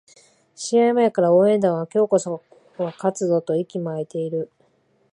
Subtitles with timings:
[0.55, 2.41] 試合前から応援団は今日こそ
[2.79, 4.51] は勝つぞと息巻いている